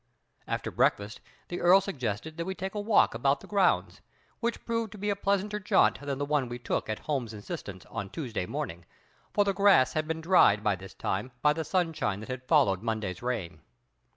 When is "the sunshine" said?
11.53-12.19